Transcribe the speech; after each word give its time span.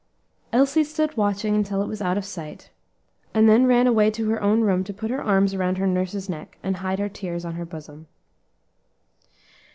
Elsie 0.51 0.83
stood 0.83 1.15
watching 1.15 1.55
until 1.55 1.83
it 1.83 1.87
was 1.87 2.01
out 2.01 2.17
of 2.17 2.25
sight, 2.25 2.71
and 3.35 3.47
then 3.47 3.67
ran 3.67 3.85
away 3.85 4.09
to 4.09 4.31
her 4.31 4.41
own 4.41 4.61
room 4.61 4.83
to 4.83 4.91
put 4.95 5.11
her 5.11 5.21
arms 5.21 5.55
round 5.55 5.77
her 5.77 5.85
nurse's 5.85 6.27
neck 6.27 6.57
and 6.63 6.77
hide 6.77 6.97
her 6.97 7.07
tears 7.07 7.45
on 7.45 7.53
her 7.53 7.65
bosom. 7.65 8.07